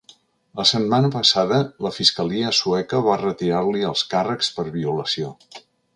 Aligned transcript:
La 0.59 0.63
setmana 0.69 1.11
passada 1.15 1.59
la 1.87 1.91
fiscalia 1.99 2.55
sueca 2.61 3.03
va 3.09 3.19
retirar-li 3.23 3.87
els 3.91 4.05
càrrecs 4.15 4.51
per 4.57 4.67
violació. 4.79 5.35